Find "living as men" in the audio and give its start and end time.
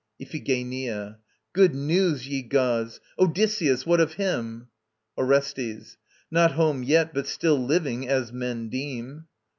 7.63-8.67